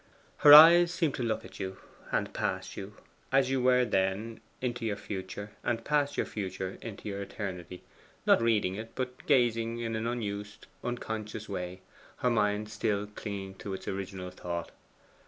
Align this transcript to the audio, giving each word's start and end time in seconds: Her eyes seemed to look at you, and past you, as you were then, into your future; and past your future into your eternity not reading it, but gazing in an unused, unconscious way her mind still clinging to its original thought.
Her 0.37 0.51
eyes 0.51 0.91
seemed 0.91 1.13
to 1.13 1.21
look 1.21 1.45
at 1.45 1.59
you, 1.59 1.77
and 2.11 2.33
past 2.33 2.75
you, 2.75 2.97
as 3.31 3.51
you 3.51 3.61
were 3.61 3.85
then, 3.85 4.39
into 4.59 4.83
your 4.83 4.95
future; 4.95 5.51
and 5.63 5.85
past 5.85 6.17
your 6.17 6.25
future 6.25 6.79
into 6.81 7.07
your 7.07 7.21
eternity 7.21 7.83
not 8.25 8.41
reading 8.41 8.73
it, 8.73 8.95
but 8.95 9.27
gazing 9.27 9.77
in 9.77 9.95
an 9.95 10.07
unused, 10.07 10.65
unconscious 10.83 11.47
way 11.47 11.81
her 12.17 12.31
mind 12.31 12.67
still 12.69 13.05
clinging 13.05 13.53
to 13.59 13.75
its 13.75 13.87
original 13.87 14.31
thought. 14.31 14.71